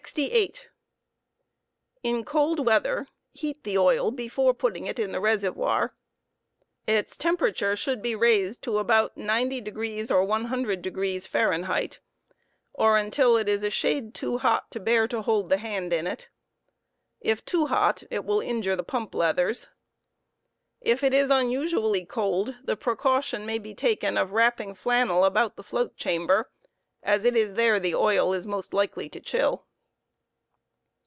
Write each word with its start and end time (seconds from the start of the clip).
In 2.03 2.25
cold 2.25 2.65
weather, 2.65 3.07
heat 3.33 3.63
the 3.63 3.77
oil 3.77 4.09
before 4.11 4.53
putting 4.53 4.87
it 4.87 4.97
in 4.99 5.11
the 5.13 5.21
reservoir. 5.21 5.93
Its 6.87 7.15
temperature 7.15 7.67
on 7.67 7.71
in 7.73 7.77
cold 7.77 7.79
should 7.79 8.01
be 8.01 8.15
raised 8.15 8.61
to 8.63 8.79
about 8.79 9.15
90° 9.15 10.11
or 10.11 10.25
100° 10.25 11.27
(Fahrenheit), 11.27 11.99
or 12.73 12.97
until 12.97 13.37
it 13.37 13.47
is 13.47 13.63
a 13.63 13.69
shade 13.69 14.13
too 14.15 14.39
hot 14.39 14.69
to 14.71 14.79
bear 14.81 15.03
™* 15.03 15.05
Uwr 15.05 15.09
* 15.09 15.09
to 15.11 15.21
hold 15.21 15.47
the 15.49 15.57
hand 15.59 15.93
in 15.93 16.07
it. 16.07 16.27
If 17.21 17.45
too 17.45 17.67
hot 17.67 18.03
it 18.09 18.25
will 18.25 18.41
injure 18.41 18.75
the 18.75 18.83
pump 18.83 19.13
leathers. 19.15 19.69
If 20.81 21.03
it 21.03 21.13
is 21.13 21.29
unusually 21.29 22.05
cold 22.05 22.55
the 22.65 22.75
precaution 22.75 23.45
may 23.45 23.59
be 23.59 23.73
taken 23.75 24.17
of 24.17 24.33
wrapping 24.33 24.73
flannel 24.73 25.23
about 25.23 25.55
the 25.55 25.63
float 25.63 25.95
chamber, 25.95 26.49
as 27.03 27.23
it 27.23 27.37
is 27.37 27.53
there 27.53 27.79
the 27.79 27.95
oil 27.95 28.33
is 28.33 28.45
most 28.47 28.73
likely 28.73 29.07
to 29.07 29.21
chill. 29.21 29.67